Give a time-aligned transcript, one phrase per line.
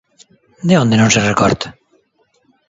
[0.67, 1.67] De onde non se recorta?